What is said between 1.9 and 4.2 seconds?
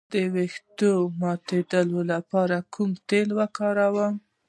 لپاره کوم تېل وکاروم؟